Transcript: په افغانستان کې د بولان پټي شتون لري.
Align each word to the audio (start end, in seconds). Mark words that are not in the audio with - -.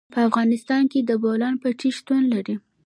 په 0.13 0.19
افغانستان 0.29 0.83
کې 0.91 0.99
د 1.03 1.11
بولان 1.21 1.53
پټي 1.61 1.89
شتون 1.97 2.23
لري. 2.33 2.55